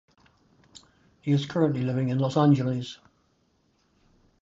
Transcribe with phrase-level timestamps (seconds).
[1.21, 2.97] He is currently living in Los Angeles.